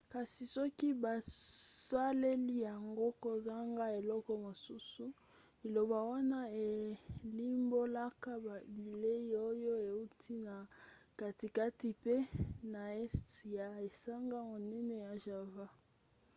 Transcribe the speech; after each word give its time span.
kasi 0.13 0.43
soki 0.55 0.89
bosaleli 1.03 2.55
yango 2.67 3.05
kozanga 3.23 3.85
eloko 3.99 4.31
mosusu 4.45 5.05
liloba 5.61 5.99
wana 6.11 6.39
elimbolaka 7.27 8.31
bilei 8.75 9.27
oyo 9.49 9.71
euti 9.89 10.33
na 10.47 10.55
katikati 11.19 11.89
pe 12.03 12.15
na 12.73 12.81
este 13.05 13.37
ya 13.57 13.67
esanga 13.87 14.37
monene 14.49 14.95
ya 15.05 15.11
java 15.25 15.65